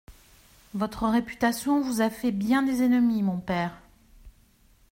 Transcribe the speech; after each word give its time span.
Votre 0.73 1.05
réputation 1.09 1.79
vous 1.79 2.01
a 2.01 2.09
fait 2.09 2.31
bien 2.31 2.63
des 2.63 2.81
ennemis, 2.81 3.21
mon 3.21 3.37
père… 3.39 3.79